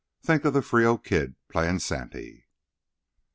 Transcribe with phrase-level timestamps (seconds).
[0.23, 2.47] Think of the Frio Kid playing Santy!"